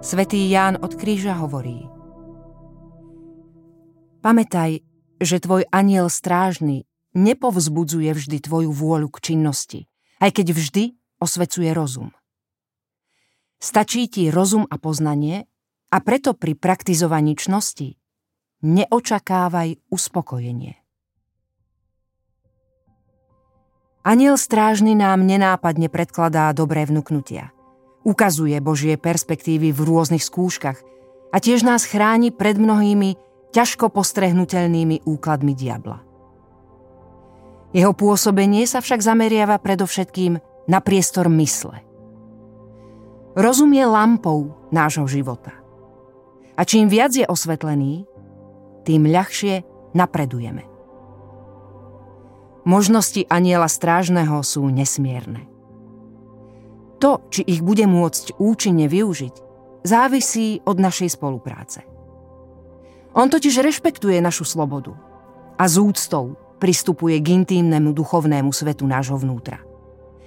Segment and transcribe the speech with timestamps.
[0.00, 1.84] Svetý Ján od kríža hovorí
[4.24, 4.80] Pamätaj,
[5.20, 9.92] že tvoj aniel strážny nepovzbudzuje vždy tvoju vôľu k činnosti,
[10.24, 10.84] aj keď vždy
[11.20, 12.16] osvecuje rozum.
[13.60, 15.44] Stačí ti rozum a poznanie
[15.92, 18.00] a preto pri praktizovaní čnosti
[18.64, 20.80] neočakávaj uspokojenie.
[24.00, 27.52] Aniel strážny nám nenápadne predkladá dobré vnúknutia–
[28.06, 30.78] ukazuje Božie perspektívy v rôznych skúškach
[31.30, 33.16] a tiež nás chráni pred mnohými
[33.50, 36.02] ťažko postrehnutelnými úkladmi diabla.
[37.70, 41.82] Jeho pôsobenie sa však zameriava predovšetkým na priestor mysle.
[43.38, 45.54] Rozum je lampou nášho života.
[46.58, 48.10] A čím viac je osvetlený,
[48.82, 49.62] tým ľahšie
[49.94, 50.66] napredujeme.
[52.66, 55.49] Možnosti aniela strážneho sú nesmierne.
[57.00, 59.34] To, či ich bude môcť účinne využiť,
[59.84, 61.80] závisí od našej spolupráce.
[63.16, 64.94] On totiž rešpektuje našu slobodu
[65.56, 69.64] a z úctou pristupuje k intímnemu duchovnému svetu nášho vnútra.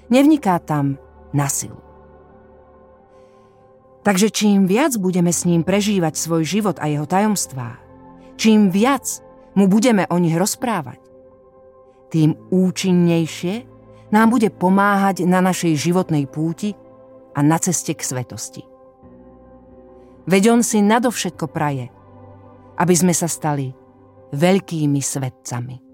[0.10, 0.98] Nevniká tam
[1.32, 1.80] na silu.
[4.04, 7.80] Takže čím viac budeme s ním prežívať svoj život a jeho tajomstvá,
[8.36, 9.24] čím viac
[9.56, 11.00] mu budeme o nich rozprávať,
[12.12, 13.73] tým účinnejšie
[14.14, 16.78] nám bude pomáhať na našej životnej púti
[17.34, 18.62] a na ceste k svetosti.
[20.30, 21.90] Veď on si nadovšetko praje,
[22.78, 23.74] aby sme sa stali
[24.32, 25.93] veľkými svetcami.